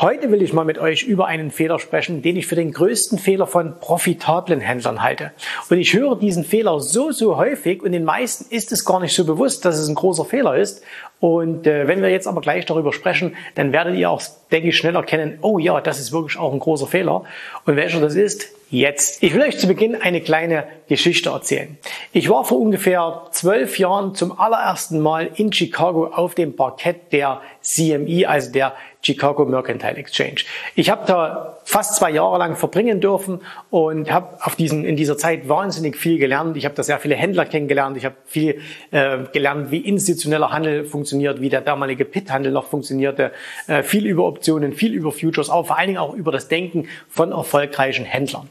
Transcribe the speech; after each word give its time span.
Heute 0.00 0.32
will 0.32 0.42
ich 0.42 0.52
mal 0.52 0.64
mit 0.64 0.78
euch 0.78 1.04
über 1.04 1.26
einen 1.26 1.52
Fehler 1.52 1.78
sprechen, 1.78 2.20
den 2.20 2.34
ich 2.36 2.48
für 2.48 2.56
den 2.56 2.72
größten 2.72 3.16
Fehler 3.16 3.46
von 3.46 3.78
profitablen 3.78 4.58
Händlern 4.58 5.04
halte. 5.04 5.30
Und 5.70 5.78
ich 5.78 5.94
höre 5.94 6.18
diesen 6.18 6.42
Fehler 6.42 6.80
so, 6.80 7.12
so 7.12 7.36
häufig 7.36 7.80
und 7.80 7.92
den 7.92 8.02
meisten 8.02 8.52
ist 8.52 8.72
es 8.72 8.84
gar 8.84 8.98
nicht 8.98 9.14
so 9.14 9.24
bewusst, 9.24 9.64
dass 9.64 9.78
es 9.78 9.86
ein 9.86 9.94
großer 9.94 10.24
Fehler 10.24 10.56
ist. 10.56 10.82
Und 11.20 11.68
äh, 11.68 11.86
wenn 11.86 12.02
wir 12.02 12.08
jetzt 12.10 12.26
aber 12.26 12.40
gleich 12.40 12.66
darüber 12.66 12.92
sprechen, 12.92 13.36
dann 13.54 13.72
werdet 13.72 13.94
ihr 13.94 14.10
auch, 14.10 14.20
denke 14.50 14.70
ich, 14.70 14.76
schnell 14.76 14.96
erkennen, 14.96 15.38
oh 15.42 15.60
ja, 15.60 15.80
das 15.80 16.00
ist 16.00 16.10
wirklich 16.10 16.40
auch 16.40 16.52
ein 16.52 16.58
großer 16.58 16.88
Fehler. 16.88 17.22
Und 17.64 17.76
welcher 17.76 18.00
das 18.00 18.16
ist, 18.16 18.48
jetzt. 18.70 19.22
Ich 19.22 19.32
will 19.32 19.42
euch 19.42 19.58
zu 19.58 19.68
Beginn 19.68 19.94
eine 19.94 20.20
kleine 20.20 20.66
Geschichte 20.88 21.30
erzählen. 21.30 21.78
Ich 22.12 22.28
war 22.28 22.44
vor 22.44 22.58
ungefähr 22.58 23.22
zwölf 23.30 23.78
Jahren 23.78 24.14
zum 24.14 24.38
allerersten 24.38 25.00
Mal 25.00 25.30
in 25.36 25.52
Chicago 25.52 26.08
auf 26.08 26.34
dem 26.34 26.56
Parkett 26.56 27.12
der 27.12 27.40
CME, 27.60 28.28
also 28.28 28.50
der 28.50 28.74
Chicago 29.04 29.44
Mercantile 29.44 29.96
Exchange. 29.96 30.44
Ich 30.74 30.90
habe 30.90 31.04
da 31.06 31.58
fast 31.64 31.96
zwei 31.96 32.10
Jahre 32.10 32.38
lang 32.38 32.56
verbringen 32.56 33.00
dürfen 33.00 33.40
und 33.70 34.12
habe 34.12 34.38
auf 34.42 34.54
diesen 34.54 34.84
in 34.84 34.96
dieser 34.96 35.16
Zeit 35.16 35.48
wahnsinnig 35.48 35.96
viel 35.96 36.18
gelernt. 36.18 36.56
Ich 36.56 36.64
habe 36.64 36.74
da 36.74 36.82
sehr 36.82 36.98
viele 36.98 37.14
Händler 37.14 37.46
kennengelernt. 37.46 37.96
Ich 37.96 38.04
habe 38.04 38.14
viel 38.26 38.60
äh, 38.90 39.18
gelernt, 39.32 39.70
wie 39.70 39.78
institutioneller 39.78 40.50
Handel 40.50 40.84
funktioniert, 40.84 41.40
wie 41.40 41.48
der 41.48 41.62
damalige 41.62 42.04
Pit-Handel 42.04 42.52
noch 42.52 42.66
funktionierte. 42.66 43.32
Äh, 43.66 43.82
viel 43.82 44.06
über 44.06 44.24
Optionen, 44.24 44.72
viel 44.72 44.92
über 44.92 45.10
Futures, 45.10 45.50
aber 45.50 45.64
vor 45.64 45.78
allen 45.78 45.88
Dingen 45.88 45.98
auch 45.98 46.14
über 46.14 46.32
das 46.32 46.48
Denken 46.48 46.88
von 47.08 47.32
erfolgreichen 47.32 48.04
Händlern. 48.04 48.48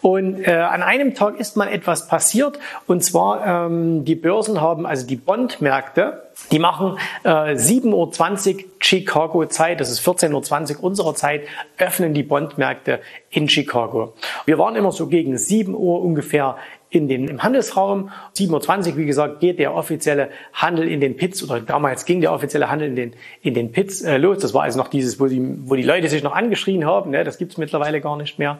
Und 0.00 0.46
äh, 0.46 0.52
an 0.52 0.82
einem 0.82 1.14
Tag 1.14 1.38
ist 1.38 1.56
mal 1.56 1.68
etwas 1.68 2.06
passiert 2.06 2.58
und 2.86 3.02
zwar 3.02 3.66
ähm, 3.66 4.04
die 4.04 4.14
Börsen 4.14 4.60
haben, 4.60 4.86
also 4.86 5.06
die 5.06 5.16
Bondmärkte, 5.16 6.22
die 6.50 6.58
machen 6.58 6.98
äh, 7.24 7.28
7.20 7.28 8.54
Uhr 8.56 8.64
Chicago 8.80 9.46
Zeit, 9.46 9.80
das 9.80 9.90
ist 9.90 10.00
14.20 10.06 10.76
Uhr 10.76 10.84
unserer 10.84 11.14
Zeit, 11.14 11.42
öffnen 11.78 12.14
die 12.14 12.22
Bondmärkte 12.52 13.00
in 13.30 13.48
Chicago. 13.48 14.14
Wir 14.44 14.58
waren 14.58 14.76
immer 14.76 14.92
so 14.92 15.06
gegen 15.06 15.38
7 15.38 15.74
Uhr 15.74 16.02
ungefähr 16.02 16.56
in 16.90 17.08
den, 17.08 17.26
im 17.26 17.42
Handelsraum. 17.42 18.10
7.20 18.36 18.90
Uhr, 18.90 18.96
wie 18.98 19.06
gesagt, 19.06 19.40
geht 19.40 19.58
der 19.58 19.74
offizielle 19.74 20.28
Handel 20.52 20.86
in 20.88 21.00
den 21.00 21.16
Pits 21.16 21.42
oder 21.42 21.60
damals 21.60 22.04
ging 22.04 22.20
der 22.20 22.32
offizielle 22.32 22.70
Handel 22.70 22.88
in 22.88 22.96
den, 22.96 23.12
in 23.40 23.54
den 23.54 23.72
Pits 23.72 24.02
äh, 24.02 24.18
los. 24.18 24.38
Das 24.38 24.52
war 24.52 24.64
also 24.64 24.78
noch 24.78 24.88
dieses, 24.88 25.18
wo 25.18 25.26
die, 25.26 25.40
wo 25.64 25.74
die 25.74 25.82
Leute 25.82 26.08
sich 26.08 26.22
noch 26.22 26.34
angeschrien 26.34 26.84
haben. 26.84 27.10
Ne? 27.10 27.24
Das 27.24 27.38
gibt's 27.38 27.56
mittlerweile 27.56 28.02
gar 28.02 28.18
nicht 28.18 28.38
mehr. 28.38 28.58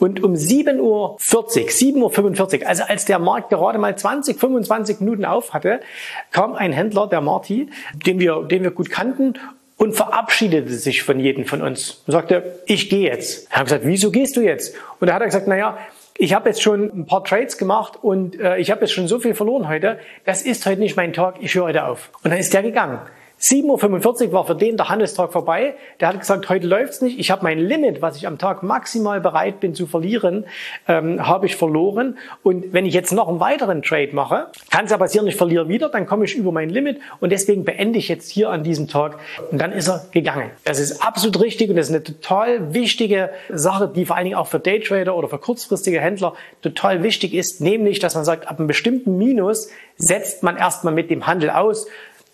Und 0.00 0.22
um 0.24 0.32
7.40 0.32 0.80
Uhr, 0.80 1.16
7.45 1.18 2.62
Uhr, 2.62 2.66
also 2.68 2.82
als 2.82 3.04
der 3.04 3.20
Markt 3.20 3.50
gerade 3.50 3.78
mal 3.78 3.96
20, 3.96 4.38
25 4.38 4.98
Minuten 4.98 5.24
auf 5.24 5.54
hatte, 5.54 5.80
kam 6.32 6.54
ein 6.54 6.72
Händler, 6.72 7.06
der 7.06 7.20
Marty, 7.20 7.68
den 8.04 8.18
wir, 8.18 8.42
den 8.42 8.64
wir 8.64 8.72
gut 8.72 8.90
kannten 8.90 9.34
und 9.78 9.94
verabschiedete 9.94 10.74
sich 10.74 11.02
von 11.02 11.18
jedem 11.18 11.46
von 11.46 11.62
uns 11.62 12.02
und 12.06 12.12
sagte, 12.12 12.60
ich 12.66 12.90
gehe 12.90 13.08
jetzt. 13.08 13.50
Er 13.50 13.60
hat 13.60 13.66
gesagt, 13.66 13.84
wieso 13.86 14.10
gehst 14.10 14.36
du 14.36 14.42
jetzt? 14.42 14.74
Und 15.00 15.08
da 15.08 15.14
hat 15.14 15.22
er 15.22 15.26
gesagt, 15.26 15.46
na 15.46 15.56
ja, 15.56 15.78
ich 16.18 16.34
habe 16.34 16.48
jetzt 16.48 16.60
schon 16.60 16.84
ein 16.84 17.06
paar 17.06 17.22
Trades 17.22 17.56
gemacht 17.56 17.94
und 18.02 18.38
äh, 18.40 18.58
ich 18.58 18.72
habe 18.72 18.82
jetzt 18.82 18.92
schon 18.92 19.06
so 19.06 19.20
viel 19.20 19.34
verloren 19.34 19.68
heute. 19.68 20.00
Das 20.24 20.42
ist 20.42 20.66
heute 20.66 20.80
nicht 20.80 20.96
mein 20.96 21.12
Tag. 21.12 21.36
Ich 21.40 21.54
höre 21.54 21.64
heute 21.64 21.84
auf. 21.84 22.10
Und 22.24 22.32
dann 22.32 22.40
ist 22.40 22.52
der 22.52 22.62
gegangen. 22.62 22.98
7.45 23.40 24.26
Uhr 24.26 24.32
war 24.32 24.46
für 24.46 24.56
den 24.56 24.76
der 24.76 24.88
Handelstag 24.88 25.32
vorbei. 25.32 25.74
Der 26.00 26.08
hat 26.08 26.18
gesagt, 26.18 26.48
heute 26.48 26.66
läuft's 26.66 27.00
nicht. 27.00 27.20
Ich 27.20 27.30
habe 27.30 27.44
mein 27.44 27.58
Limit, 27.58 28.02
was 28.02 28.16
ich 28.16 28.26
am 28.26 28.36
Tag 28.36 28.64
maximal 28.64 29.20
bereit 29.20 29.60
bin 29.60 29.74
zu 29.74 29.86
verlieren, 29.86 30.44
ähm, 30.88 31.24
habe 31.26 31.46
ich 31.46 31.54
verloren. 31.54 32.18
Und 32.42 32.72
wenn 32.72 32.84
ich 32.84 32.94
jetzt 32.94 33.12
noch 33.12 33.28
einen 33.28 33.38
weiteren 33.38 33.82
Trade 33.82 34.10
mache, 34.12 34.48
kann 34.70 34.86
es 34.86 34.90
ja 34.90 34.98
passieren, 34.98 35.26
ich 35.28 35.36
verliere 35.36 35.68
wieder, 35.68 35.88
dann 35.88 36.06
komme 36.06 36.24
ich 36.24 36.34
über 36.34 36.50
mein 36.50 36.68
Limit 36.68 36.98
und 37.20 37.30
deswegen 37.30 37.64
beende 37.64 37.98
ich 37.98 38.08
jetzt 38.08 38.28
hier 38.28 38.50
an 38.50 38.64
diesem 38.64 38.88
Tag. 38.88 39.18
Und 39.52 39.60
dann 39.60 39.70
ist 39.70 39.88
er 39.88 40.06
gegangen. 40.10 40.50
Das 40.64 40.80
ist 40.80 41.00
absolut 41.02 41.40
richtig 41.40 41.70
und 41.70 41.76
das 41.76 41.88
ist 41.88 41.94
eine 41.94 42.02
total 42.02 42.74
wichtige 42.74 43.30
Sache, 43.50 43.90
die 43.94 44.04
vor 44.04 44.16
allen 44.16 44.24
Dingen 44.24 44.36
auch 44.36 44.48
für 44.48 44.58
Daytrader 44.58 45.14
oder 45.14 45.28
für 45.28 45.38
kurzfristige 45.38 46.00
Händler 46.00 46.34
total 46.62 47.04
wichtig 47.04 47.34
ist, 47.34 47.60
nämlich, 47.60 48.00
dass 48.00 48.16
man 48.16 48.24
sagt, 48.24 48.48
ab 48.48 48.58
einem 48.58 48.66
bestimmten 48.66 49.16
Minus 49.16 49.70
setzt 49.96 50.42
man 50.42 50.56
erstmal 50.56 50.92
mit 50.92 51.10
dem 51.10 51.26
Handel 51.26 51.50
aus. 51.50 51.86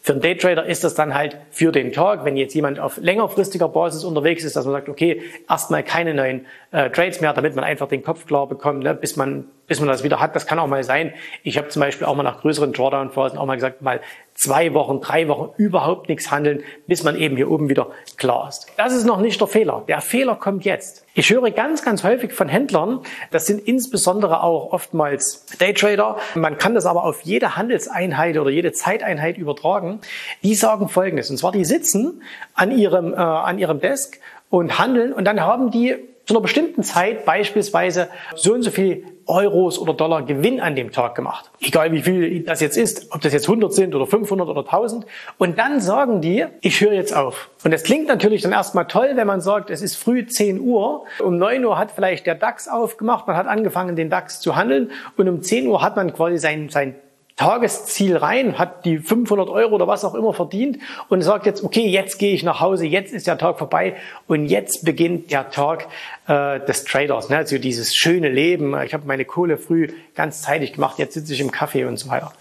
Für 0.04 0.12
einen 0.12 0.20
Daytrader 0.20 0.66
ist 0.66 0.84
das 0.84 0.94
dann 0.94 1.15
halt 1.15 1.38
für 1.50 1.72
den 1.72 1.91
Tag, 1.91 2.26
wenn 2.26 2.37
jetzt 2.37 2.53
jemand 2.53 2.78
auf 2.78 2.98
längerfristiger 2.98 3.70
Basis 3.70 4.04
unterwegs 4.04 4.44
ist, 4.44 4.54
dass 4.54 4.66
man 4.66 4.75
sagt, 4.75 4.91
okay, 4.91 5.22
erstmal 5.48 5.82
keine 5.82 6.12
neuen 6.12 6.44
äh, 6.72 6.91
Trades 6.91 7.22
mehr, 7.22 7.32
damit 7.32 7.56
man 7.56 7.65
einfach 7.65 7.88
den 7.88 8.03
Kopf 8.03 8.26
klar 8.26 8.47
bekommt, 8.47 8.84
ne, 8.84 8.94
bis 8.94 9.16
man 9.16 9.47
bis 9.66 9.81
man 9.81 9.88
das 9.88 10.04
wieder 10.04 10.20
hat. 10.20 10.37
Das 10.37 10.47
kann 10.47 10.59
auch 10.59 10.66
mal 10.66 10.84
sein. 10.84 11.14
Ich 11.43 11.56
habe 11.56 11.69
zum 11.69 11.81
Beispiel 11.81 12.06
auch 12.06 12.14
mal 12.14 12.22
nach 12.22 12.41
größeren 12.41 12.72
Drawdown-Phasen 12.72 13.38
auch 13.38 13.47
mal 13.47 13.54
gesagt, 13.54 13.82
mal 13.82 14.00
zwei 14.34 14.75
Wochen, 14.75 15.00
drei 15.00 15.28
Wochen 15.28 15.50
überhaupt 15.56 16.09
nichts 16.09 16.31
handeln, 16.31 16.62
bis 16.87 17.03
man 17.03 17.17
eben 17.17 17.37
hier 17.37 17.50
oben 17.50 17.69
wieder 17.69 17.89
klar 18.17 18.49
ist. 18.49 18.67
Das 18.77 18.93
ist 18.93 19.05
noch 19.05 19.21
nicht 19.21 19.41
der 19.41 19.49
Fehler. 19.49 19.84
Der 19.89 20.00
Fehler 20.00 20.37
kommt 20.37 20.65
jetzt. 20.65 21.06
Ich 21.15 21.31
höre 21.31 21.50
ganz, 21.50 21.84
ganz 21.84 22.03
häufig 22.03 22.33
von 22.33 22.49
Händlern, 22.49 23.00
das 23.31 23.47
sind 23.47 23.67
insbesondere 23.67 24.43
auch 24.43 24.73
oftmals 24.73 25.47
Daytrader, 25.59 26.17
man 26.34 26.59
kann 26.59 26.75
das 26.75 26.87
aber 26.87 27.05
auf 27.05 27.23
jede 27.23 27.56
Handelseinheit 27.56 28.37
oder 28.37 28.50
jede 28.50 28.73
Zeiteinheit 28.73 29.39
übertragen, 29.39 30.00
die 30.43 30.55
sagen 30.55 30.89
Folgendes. 30.89 31.31
Und 31.31 31.37
zwar, 31.37 31.53
die 31.53 31.65
sitzen 31.65 32.23
an 32.55 32.77
ihrem, 32.77 33.12
äh, 33.12 33.17
an 33.17 33.59
ihrem 33.59 33.81
Desk 33.81 34.19
und 34.50 34.78
handeln 34.78 35.12
und 35.12 35.25
dann 35.25 35.41
haben 35.41 35.71
die 35.71 35.97
zu 36.27 36.35
einer 36.35 36.41
bestimmten 36.41 36.83
Zeit 36.83 37.25
beispielsweise 37.25 38.09
so 38.35 38.55
und 38.55 38.62
so 38.62 38.71
viel 38.71 39.05
Euros 39.27 39.79
oder 39.79 39.95
Dollar 39.95 40.23
Gewinn 40.23 40.61
an 40.61 40.77
dem 40.77 40.91
Tag 40.91 41.15
gemacht. 41.15 41.51
Egal 41.61 41.93
wie 41.93 42.03
viel 42.03 42.41
das 42.41 42.61
jetzt 42.61 42.77
ist, 42.77 43.12
ob 43.12 43.21
das 43.21 43.33
jetzt 43.33 43.49
100 43.49 43.73
sind 43.73 43.95
oder 43.95 44.07
500 44.07 44.49
oder 44.49 44.61
1000. 44.61 45.07
Und 45.39 45.59
dann 45.59 45.81
sagen 45.81 46.21
die, 46.21 46.45
ich 46.61 46.81
höre 46.81 46.93
jetzt 46.93 47.15
auf. 47.15 47.51
Und 47.65 47.71
das 47.71 47.85
klingt 47.85 48.09
natürlich 48.09 48.43
dann 48.43 48.53
erstmal 48.53 48.87
toll, 48.87 49.12
wenn 49.15 49.27
man 49.27 49.41
sagt, 49.41 49.71
es 49.71 49.83
ist 49.83 49.97
früh 49.97 50.27
10 50.27 50.61
Uhr. 50.61 51.05
Um 51.21 51.39
9 51.39 51.65
Uhr 51.65 51.79
hat 51.79 51.93
vielleicht 51.93 52.27
der 52.27 52.35
DAX 52.35 52.69
aufgemacht, 52.69 53.27
man 53.27 53.37
hat 53.37 53.47
angefangen, 53.47 53.97
den 53.97 54.11
DAX 54.11 54.41
zu 54.41 54.56
handeln. 54.56 54.91
Und 55.17 55.29
um 55.29 55.43
10 55.43 55.67
Uhr 55.67 55.83
hat 55.83 55.97
man 55.97 56.12
quasi 56.12 56.39
sein, 56.39 56.69
sein 56.69 56.95
Tagesziel 57.37 58.17
rein, 58.17 58.59
hat 58.59 58.84
die 58.84 58.99
500 58.99 59.49
Euro 59.49 59.75
oder 59.75 59.89
was 59.89 60.05
auch 60.05 60.15
immer 60.15 60.33
verdient 60.33 60.78
und 61.09 61.22
sagt 61.22 61.47
jetzt, 61.47 61.65
okay, 61.65 61.89
jetzt 61.89 62.19
gehe 62.19 62.33
ich 62.33 62.44
nach 62.44 62.61
Hause, 62.61 62.87
jetzt 62.87 63.12
ist 63.12 63.26
der 63.26 63.38
Tag 63.38 63.58
vorbei 63.58 63.97
und 64.29 64.47
jetzt 64.47 64.85
beginnt 64.85 65.32
der 65.32 65.50
Tag 65.50 65.88
äh, 66.29 66.61
des 66.61 66.85
Traders. 66.85 67.31
Ne? 67.31 67.38
Also 67.38 67.58
dieses 67.58 67.94
schöne 67.94 68.29
Leben, 68.29 68.81
ich 68.82 68.94
habe 68.94 69.06
meine 69.06 69.25
Kohle 69.25 69.58
früh 69.58 69.88
ganz 70.14 70.43
zeitig 70.43 70.75
gemacht, 70.75 70.99
jetzt 70.99 71.14
sitze 71.14 71.32
ich 71.32 71.41
im 71.41 71.50
Kaffee 71.50 71.85
und 71.87 71.97
so 71.97 72.08
weiter. 72.08 72.32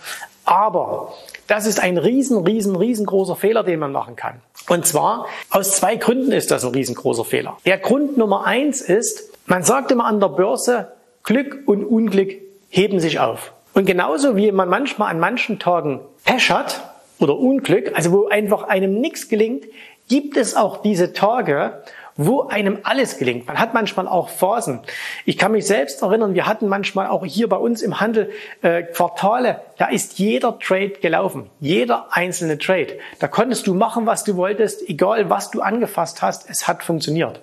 Aber 0.46 1.14
das 1.48 1.66
ist 1.66 1.80
ein 1.80 1.98
riesen, 1.98 2.46
riesen, 2.46 2.76
riesengroßer 2.76 3.36
Fehler, 3.36 3.64
den 3.64 3.80
man 3.80 3.92
machen 3.92 4.16
kann. 4.16 4.42
Und 4.68 4.86
zwar 4.86 5.26
aus 5.50 5.76
zwei 5.76 5.96
Gründen 5.96 6.32
ist 6.32 6.52
das 6.52 6.64
ein 6.64 6.72
riesengroßer 6.72 7.26
Fehler. 7.26 7.58
Der 7.66 7.80
Grund 7.80 8.18
Nummer 8.18 8.46
eins 8.46 8.82
ist, 8.82 9.32
man 9.48 9.64
sagt 9.64 9.92
immer 9.92 10.06
an 10.06 10.20
der 10.20 10.30
Börse, 10.30 10.92
Glück 11.24 11.64
und 11.66 11.84
Unglück 11.84 12.34
heben 12.70 13.00
sich 13.00 13.20
auf. 13.20 13.54
Und 13.74 13.86
genauso 13.86 14.36
wie 14.36 14.52
man 14.52 14.70
manchmal 14.70 15.10
an 15.10 15.20
manchen 15.20 15.60
Tagen 15.60 16.02
Pech 16.26 16.52
hat 16.52 16.82
oder 17.20 17.38
Unglück, 17.38 17.92
also 17.96 18.12
wo 18.12 18.28
einfach 18.28 18.64
einem 18.64 19.00
nichts 19.00 19.30
gelingt, 19.30 19.66
gibt 20.10 20.38
es 20.38 20.56
auch 20.56 20.82
diese 20.82 21.14
Tage, 21.14 21.84
wo 22.16 22.48
einem 22.48 22.80
alles 22.84 23.18
gelingt. 23.18 23.48
Man 23.48 23.60
hat 23.60 23.74
manchmal 23.74 24.08
auch 24.08 24.30
Phasen. 24.30 24.82
Ich 25.26 25.38
kann 25.38 25.52
mich 25.52 25.66
selbst 25.66 26.02
erinnern, 26.02 26.36
wir 26.36 26.46
hatten 26.46 26.68
manchmal 26.68 27.08
auch 27.08 27.26
hier 27.26 27.50
bei 27.50 27.58
uns 27.58 27.82
im 27.82 28.00
Handel 28.00 28.32
äh, 28.62 28.84
Quartale, 28.84 29.62
da 29.78 29.88
ist 29.88 30.20
jeder 30.20 30.60
Trade 30.60 30.94
gelaufen, 31.02 31.50
jeder 31.60 32.08
einzelne 32.12 32.58
Trade. 32.58 33.00
Da 33.20 33.28
konntest 33.28 33.68
du 33.68 33.74
machen, 33.74 34.06
was 34.06 34.24
du 34.24 34.36
wolltest, 34.36 34.88
egal 34.88 35.30
was 35.30 35.52
du 35.52 35.62
angefasst 35.62 36.22
hast, 36.22 36.50
es 36.50 36.68
hat 36.68 36.84
funktioniert. 36.84 37.42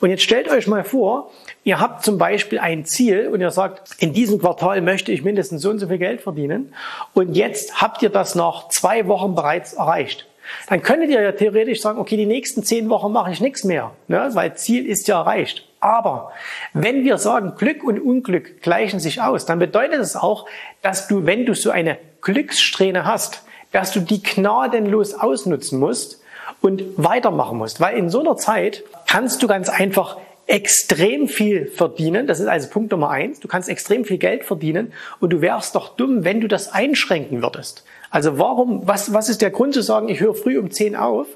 Und 0.00 0.10
jetzt 0.10 0.22
stellt 0.22 0.50
euch 0.50 0.66
mal 0.66 0.84
vor, 0.84 1.30
ihr 1.64 1.80
habt 1.80 2.02
zum 2.02 2.16
Beispiel 2.16 2.58
ein 2.58 2.84
Ziel 2.84 3.28
und 3.28 3.40
ihr 3.40 3.50
sagt, 3.50 3.96
in 3.98 4.12
diesem 4.12 4.38
Quartal 4.38 4.80
möchte 4.80 5.12
ich 5.12 5.22
mindestens 5.22 5.62
so 5.62 5.70
und 5.70 5.78
so 5.78 5.88
viel 5.88 5.98
Geld 5.98 6.22
verdienen 6.22 6.74
und 7.12 7.34
jetzt 7.34 7.82
habt 7.82 8.02
ihr 8.02 8.10
das 8.10 8.34
nach 8.34 8.68
zwei 8.68 9.06
Wochen 9.08 9.34
bereits 9.34 9.74
erreicht. 9.74 10.26
Dann 10.68 10.82
könntet 10.82 11.10
ihr 11.10 11.20
ja 11.20 11.32
theoretisch 11.32 11.80
sagen, 11.80 11.98
okay, 11.98 12.16
die 12.16 12.26
nächsten 12.26 12.62
zehn 12.62 12.88
Wochen 12.88 13.12
mache 13.12 13.30
ich 13.30 13.40
nichts 13.40 13.64
mehr, 13.64 13.92
ne? 14.08 14.30
weil 14.32 14.54
Ziel 14.56 14.86
ist 14.86 15.08
ja 15.08 15.20
erreicht. 15.20 15.66
Aber 15.80 16.32
wenn 16.72 17.04
wir 17.04 17.18
sagen, 17.18 17.54
Glück 17.56 17.84
und 17.84 18.00
Unglück 18.00 18.60
gleichen 18.62 18.98
sich 18.98 19.22
aus, 19.22 19.46
dann 19.46 19.58
bedeutet 19.58 20.00
es 20.00 20.16
auch, 20.16 20.46
dass 20.82 21.08
du, 21.08 21.26
wenn 21.26 21.46
du 21.46 21.54
so 21.54 21.70
eine 21.70 21.98
Glückssträhne 22.22 23.04
hast, 23.04 23.44
dass 23.72 23.92
du 23.92 24.00
die 24.00 24.22
gnadenlos 24.22 25.14
ausnutzen 25.14 25.78
musst 25.78 26.22
und 26.60 26.82
weitermachen 26.96 27.58
musst. 27.58 27.80
Weil 27.80 27.96
in 27.96 28.10
so 28.10 28.20
einer 28.20 28.36
Zeit 28.36 28.82
kannst 29.06 29.42
du 29.42 29.46
ganz 29.46 29.68
einfach 29.68 30.16
extrem 30.46 31.28
viel 31.28 31.66
verdienen. 31.66 32.26
Das 32.26 32.40
ist 32.40 32.46
also 32.46 32.68
Punkt 32.68 32.92
Nummer 32.92 33.10
eins. 33.10 33.40
Du 33.40 33.48
kannst 33.48 33.68
extrem 33.68 34.04
viel 34.04 34.18
Geld 34.18 34.44
verdienen 34.44 34.92
und 35.20 35.30
du 35.30 35.40
wärst 35.40 35.74
doch 35.74 35.96
dumm, 35.96 36.24
wenn 36.24 36.40
du 36.40 36.48
das 36.48 36.72
einschränken 36.72 37.42
würdest. 37.42 37.84
Also 38.16 38.38
warum, 38.38 38.80
was, 38.88 39.12
was 39.12 39.28
ist 39.28 39.42
der 39.42 39.50
Grund 39.50 39.74
zu 39.74 39.82
sagen, 39.82 40.08
ich 40.08 40.20
höre 40.20 40.32
früh 40.32 40.56
um 40.58 40.70
10 40.70 40.96
auf, 40.96 41.26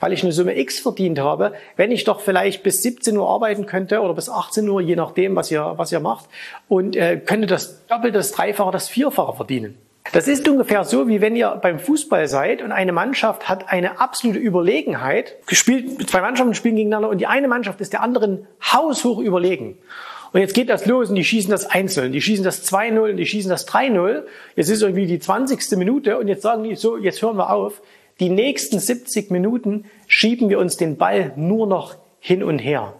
weil 0.00 0.12
ich 0.12 0.22
eine 0.22 0.32
Summe 0.32 0.58
X 0.58 0.80
verdient 0.80 1.18
habe, 1.18 1.54
wenn 1.76 1.90
ich 1.90 2.04
doch 2.04 2.20
vielleicht 2.20 2.62
bis 2.62 2.82
17 2.82 3.16
Uhr 3.16 3.26
arbeiten 3.26 3.64
könnte 3.64 4.02
oder 4.02 4.12
bis 4.12 4.28
18 4.28 4.68
Uhr, 4.68 4.82
je 4.82 4.96
nachdem, 4.96 5.34
was 5.34 5.50
ihr, 5.50 5.72
was 5.78 5.92
ihr 5.92 6.00
macht, 6.00 6.26
und 6.68 6.94
äh, 6.94 7.16
könnte 7.16 7.46
das 7.46 7.86
Doppelte, 7.86 8.18
das 8.18 8.32
Dreifache, 8.32 8.70
das 8.70 8.86
Vierfache 8.86 9.34
verdienen. 9.34 9.78
Das 10.12 10.28
ist 10.28 10.46
ungefähr 10.46 10.84
so, 10.84 11.08
wie 11.08 11.22
wenn 11.22 11.36
ihr 11.36 11.58
beim 11.62 11.78
Fußball 11.78 12.28
seid 12.28 12.60
und 12.60 12.70
eine 12.70 12.92
Mannschaft 12.92 13.48
hat 13.48 13.70
eine 13.70 13.98
absolute 13.98 14.38
Überlegenheit, 14.38 15.36
gespielt, 15.46 16.06
zwei 16.06 16.20
Mannschaften 16.20 16.52
spielen 16.52 16.76
gegeneinander 16.76 17.08
und 17.08 17.16
die 17.16 17.28
eine 17.28 17.48
Mannschaft 17.48 17.80
ist 17.80 17.94
der 17.94 18.02
anderen 18.02 18.46
haushoch 18.60 19.20
überlegen. 19.20 19.78
Und 20.36 20.42
jetzt 20.42 20.52
geht 20.52 20.68
das 20.68 20.84
los 20.84 21.08
und 21.08 21.14
die 21.14 21.24
schießen 21.24 21.50
das 21.50 21.64
einzeln. 21.64 22.12
Die 22.12 22.20
schießen 22.20 22.44
das 22.44 22.70
2-0 22.70 23.12
und 23.12 23.16
die 23.16 23.24
schießen 23.24 23.48
das 23.48 23.66
3-0. 23.66 24.24
Jetzt 24.54 24.68
ist 24.68 24.82
irgendwie 24.82 25.06
die 25.06 25.18
20. 25.18 25.78
Minute 25.78 26.18
und 26.18 26.28
jetzt 26.28 26.42
sagen 26.42 26.62
die 26.62 26.74
so, 26.74 26.98
jetzt 26.98 27.22
hören 27.22 27.38
wir 27.38 27.48
auf. 27.48 27.80
Die 28.20 28.28
nächsten 28.28 28.78
70 28.78 29.30
Minuten 29.30 29.86
schieben 30.08 30.50
wir 30.50 30.58
uns 30.58 30.76
den 30.76 30.98
Ball 30.98 31.32
nur 31.36 31.66
noch 31.66 31.96
hin 32.26 32.42
und 32.42 32.58
her. 32.58 32.92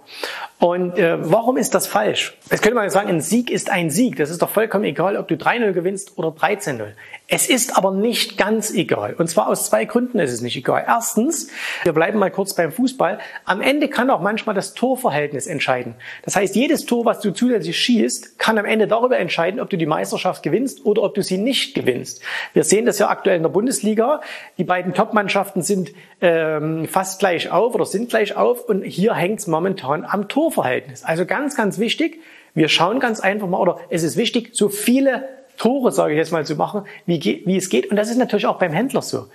Und 0.60 0.98
äh, 0.98 1.18
warum 1.20 1.56
ist 1.56 1.74
das 1.74 1.88
falsch? 1.88 2.38
Jetzt 2.48 2.62
könnte 2.62 2.76
man 2.76 2.88
sagen, 2.90 3.08
ein 3.08 3.20
Sieg 3.20 3.50
ist 3.50 3.70
ein 3.70 3.90
Sieg. 3.90 4.16
Das 4.16 4.30
ist 4.30 4.40
doch 4.40 4.48
vollkommen 4.48 4.84
egal, 4.84 5.16
ob 5.16 5.26
du 5.26 5.34
3-0 5.34 5.72
gewinnst 5.72 6.16
oder 6.16 6.28
13-0. 6.28 6.92
Es 7.26 7.48
ist 7.48 7.76
aber 7.76 7.90
nicht 7.90 8.38
ganz 8.38 8.72
egal. 8.72 9.14
Und 9.14 9.28
zwar 9.28 9.48
aus 9.48 9.66
zwei 9.66 9.84
Gründen 9.84 10.20
ist 10.20 10.32
es 10.32 10.42
nicht 10.42 10.56
egal. 10.56 10.84
Erstens, 10.86 11.48
wir 11.82 11.92
bleiben 11.92 12.20
mal 12.20 12.30
kurz 12.30 12.54
beim 12.54 12.70
Fußball. 12.70 13.18
Am 13.44 13.60
Ende 13.60 13.88
kann 13.88 14.10
auch 14.10 14.20
manchmal 14.20 14.54
das 14.54 14.74
Torverhältnis 14.74 15.48
entscheiden. 15.48 15.96
Das 16.22 16.36
heißt, 16.36 16.54
jedes 16.54 16.86
Tor, 16.86 17.04
was 17.04 17.18
du 17.18 17.32
zusätzlich 17.32 17.76
schießt, 17.80 18.38
kann 18.38 18.58
am 18.58 18.64
Ende 18.64 18.86
darüber 18.86 19.18
entscheiden, 19.18 19.58
ob 19.58 19.68
du 19.70 19.76
die 19.76 19.86
Meisterschaft 19.86 20.44
gewinnst 20.44 20.86
oder 20.86 21.02
ob 21.02 21.16
du 21.16 21.22
sie 21.22 21.36
nicht 21.36 21.74
gewinnst. 21.74 22.22
Wir 22.52 22.62
sehen 22.62 22.86
das 22.86 23.00
ja 23.00 23.08
aktuell 23.08 23.38
in 23.38 23.42
der 23.42 23.50
Bundesliga. 23.50 24.20
Die 24.56 24.64
beiden 24.64 24.94
Top-Mannschaften 24.94 25.62
sind 25.62 25.90
ähm, 26.20 26.86
fast 26.86 27.18
gleich 27.18 27.50
auf 27.50 27.74
oder 27.74 27.86
sind 27.86 28.08
gleich 28.08 28.36
auf. 28.36 28.64
Und 28.66 28.84
hier 28.84 29.15
hängt 29.16 29.40
es 29.40 29.46
momentan 29.46 30.04
am 30.04 30.28
Torverhältnis. 30.28 31.04
Also 31.04 31.26
ganz, 31.26 31.56
ganz 31.56 31.78
wichtig. 31.78 32.20
Wir 32.54 32.68
schauen 32.68 33.00
ganz 33.00 33.20
einfach 33.20 33.48
mal, 33.48 33.58
oder 33.58 33.78
es 33.90 34.02
ist 34.02 34.16
wichtig, 34.16 34.50
so 34.52 34.68
viele 34.68 35.28
Tore, 35.56 35.90
sage 35.90 36.12
ich 36.12 36.18
jetzt 36.18 36.32
mal, 36.32 36.44
zu 36.44 36.54
machen, 36.54 36.82
wie, 37.06 37.42
wie 37.44 37.56
es 37.56 37.68
geht. 37.68 37.90
Und 37.90 37.96
das 37.96 38.10
ist 38.10 38.18
natürlich 38.18 38.46
auch 38.46 38.58
beim 38.58 38.72
Händler 38.72 39.02
so. 39.02 39.26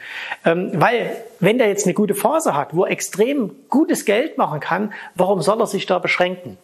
Ähm, 0.46 0.72
weil, 0.74 1.12
wenn 1.40 1.58
der 1.58 1.68
jetzt 1.68 1.86
eine 1.86 1.94
gute 1.94 2.14
Phase 2.14 2.56
hat, 2.56 2.76
wo 2.76 2.86
er 2.86 2.92
extrem 2.92 3.52
gutes 3.70 4.06
Geld 4.06 4.38
machen 4.38 4.60
kann, 4.60 4.94
warum 5.16 5.42
soll 5.42 5.60
er 5.60 5.68
sich 5.68 5.86
da 5.86 6.00
beschränken? 6.00 6.58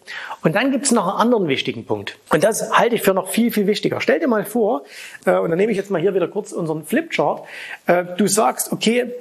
Und 0.44 0.56
dann 0.56 0.72
gibt 0.72 0.86
es 0.86 0.92
noch 0.92 1.08
einen 1.08 1.18
anderen 1.18 1.48
wichtigen 1.48 1.86
Punkt. 1.86 2.18
Und 2.30 2.44
das 2.44 2.72
halte 2.78 2.96
ich 2.96 3.02
für 3.02 3.14
noch 3.14 3.30
viel, 3.30 3.52
viel 3.52 3.68
wichtiger. 3.68 4.00
Stell 4.00 4.20
dir 4.20 4.28
mal 4.28 4.46
vor, 4.46 4.84
äh, 5.26 5.38
und 5.38 5.50
dann 5.50 5.58
nehme 5.58 5.72
ich 5.72 5.78
jetzt 5.78 5.90
mal 5.90 6.02
hier 6.02 6.14
wieder 6.14 6.28
kurz 6.28 6.52
unseren 6.52 6.86
Flipchart, 6.86 7.44
äh, 7.88 8.04
du 8.18 8.28
sagst, 8.28 8.72
okay, 8.72 9.12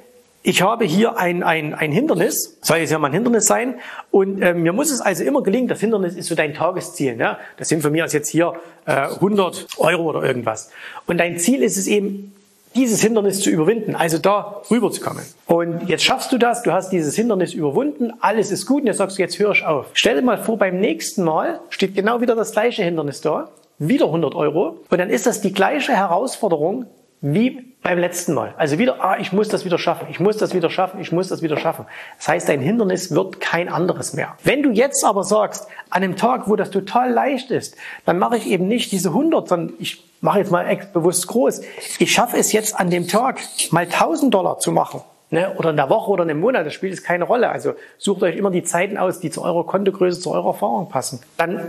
ich 0.47 0.61
habe 0.61 0.85
hier 0.85 1.17
ein, 1.17 1.43
ein, 1.43 1.73
ein 1.73 1.91
Hindernis, 1.91 2.57
soll 2.61 2.77
jetzt 2.77 2.91
ja 2.91 2.99
mal 2.99 3.07
ein 3.07 3.13
Hindernis 3.13 3.47
sein, 3.47 3.75
und 4.11 4.41
äh, 4.41 4.53
mir 4.53 4.71
muss 4.71 4.91
es 4.91 5.01
also 5.01 5.25
immer 5.25 5.43
gelingen, 5.43 5.67
das 5.67 5.81
Hindernis 5.81 6.15
ist 6.15 6.27
so 6.27 6.35
dein 6.35 6.53
Tagesziel. 6.53 7.17
Ne? 7.17 7.37
Das 7.57 7.67
sind 7.67 7.81
von 7.81 7.91
mir 7.91 8.05
aus 8.05 8.13
jetzt 8.13 8.29
hier 8.29 8.53
äh, 8.85 8.93
100 8.93 9.67
Euro 9.77 10.03
oder 10.03 10.23
irgendwas. 10.23 10.71
Und 11.05 11.17
dein 11.17 11.37
Ziel 11.37 11.61
ist 11.61 11.75
es 11.75 11.87
eben, 11.87 12.33
dieses 12.75 13.01
Hindernis 13.01 13.41
zu 13.41 13.49
überwinden, 13.49 13.95
also 13.95 14.19
da 14.19 14.61
rüberzukommen. 14.71 15.23
Und 15.47 15.89
jetzt 15.89 16.05
schaffst 16.05 16.31
du 16.31 16.37
das, 16.37 16.63
du 16.63 16.71
hast 16.71 16.91
dieses 16.91 17.15
Hindernis 17.15 17.53
überwunden, 17.53 18.13
alles 18.21 18.49
ist 18.49 18.65
gut 18.65 18.81
und 18.81 18.87
jetzt 18.87 18.97
sagst 18.97 19.17
du, 19.17 19.23
jetzt 19.23 19.37
höre 19.39 19.51
ich 19.51 19.65
auf. 19.65 19.87
Stell 19.95 20.15
dir 20.15 20.21
mal 20.21 20.37
vor, 20.37 20.57
beim 20.57 20.79
nächsten 20.79 21.25
Mal 21.25 21.59
steht 21.69 21.93
genau 21.93 22.21
wieder 22.21 22.35
das 22.35 22.53
gleiche 22.53 22.83
Hindernis 22.83 23.19
da, 23.19 23.49
wieder 23.79 24.05
100 24.05 24.33
Euro 24.35 24.79
und 24.89 24.97
dann 24.97 25.09
ist 25.09 25.25
das 25.25 25.41
die 25.41 25.53
gleiche 25.53 25.93
Herausforderung, 25.93 26.85
wie 27.19 27.73
beim 27.87 27.99
letzten 27.99 28.33
Mal. 28.33 28.53
Also 28.57 28.79
wieder, 28.79 29.01
ah, 29.01 29.15
ich 29.17 29.31
muss 29.31 29.47
das 29.47 29.63
wieder 29.63 29.77
schaffen, 29.77 30.07
ich 30.09 30.19
muss 30.19 30.35
das 30.35 30.53
wieder 30.53 30.69
schaffen, 30.69 30.99
ich 30.99 31.13
muss 31.13 31.29
das 31.29 31.41
wieder 31.41 31.55
schaffen. 31.55 31.85
Das 32.17 32.27
heißt, 32.27 32.49
dein 32.49 32.59
Hindernis 32.59 33.15
wird 33.15 33.39
kein 33.39 33.69
anderes 33.69 34.11
mehr. 34.11 34.35
Wenn 34.43 34.61
du 34.61 34.71
jetzt 34.71 35.05
aber 35.05 35.23
sagst, 35.23 35.67
an 35.89 36.03
einem 36.03 36.17
Tag, 36.17 36.49
wo 36.49 36.57
das 36.57 36.69
total 36.69 37.13
leicht 37.13 37.49
ist, 37.49 37.77
dann 38.05 38.19
mache 38.19 38.35
ich 38.35 38.47
eben 38.47 38.67
nicht 38.67 38.91
diese 38.91 39.09
100, 39.09 39.47
sondern 39.47 39.73
ich 39.79 40.03
mache 40.19 40.39
jetzt 40.39 40.51
mal 40.51 40.65
bewusst 40.91 41.27
groß. 41.27 41.61
Ich 41.99 42.11
schaffe 42.11 42.35
es 42.35 42.51
jetzt 42.51 42.77
an 42.77 42.89
dem 42.89 43.07
Tag 43.07 43.39
mal 43.71 43.85
1000 43.85 44.33
Dollar 44.33 44.59
zu 44.59 44.73
machen. 44.73 45.01
Ne? 45.29 45.55
Oder 45.57 45.69
in 45.69 45.77
der 45.77 45.89
Woche 45.89 46.11
oder 46.11 46.23
in 46.23 46.29
einem 46.29 46.41
Monat, 46.41 46.65
das 46.65 46.73
spielt 46.73 46.91
es 46.91 47.03
keine 47.03 47.23
Rolle. 47.23 47.47
Also 47.47 47.73
sucht 47.97 48.21
euch 48.21 48.35
immer 48.35 48.51
die 48.51 48.63
Zeiten 48.63 48.97
aus, 48.97 49.21
die 49.21 49.29
zu 49.29 49.43
eurer 49.43 49.65
Kontogröße, 49.65 50.19
zu 50.19 50.31
eurer 50.31 50.47
Erfahrung 50.47 50.89
passen. 50.89 51.21
Dann 51.37 51.61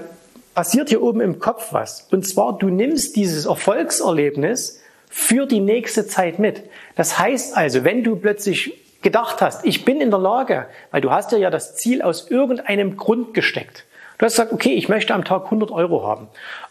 passiert 0.56 0.88
hier 0.88 1.00
oben 1.00 1.20
im 1.20 1.38
Kopf 1.38 1.72
was. 1.72 2.08
Und 2.10 2.26
zwar, 2.26 2.58
du 2.58 2.70
nimmst 2.70 3.14
dieses 3.14 3.46
Erfolgserlebnis 3.46 4.80
für 5.08 5.46
die 5.46 5.60
nächste 5.60 6.06
Zeit 6.06 6.38
mit. 6.38 6.62
Das 6.96 7.18
heißt 7.18 7.56
also, 7.56 7.84
wenn 7.84 8.04
du 8.04 8.16
plötzlich 8.16 8.74
gedacht 9.02 9.40
hast, 9.40 9.64
ich 9.64 9.84
bin 9.84 10.00
in 10.00 10.10
der 10.10 10.18
Lage, 10.18 10.66
weil 10.90 11.00
du 11.00 11.10
hast 11.10 11.32
ja 11.32 11.50
das 11.50 11.76
Ziel 11.76 12.02
aus 12.02 12.30
irgendeinem 12.30 12.96
Grund 12.96 13.34
gesteckt. 13.34 13.84
Du 14.18 14.26
hast 14.26 14.32
gesagt, 14.32 14.52
okay, 14.52 14.74
ich 14.74 14.88
möchte 14.88 15.14
am 15.14 15.24
Tag 15.24 15.44
100 15.44 15.70
Euro 15.70 16.04
haben. 16.04 16.26